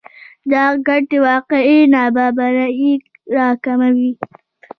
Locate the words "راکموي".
3.35-4.11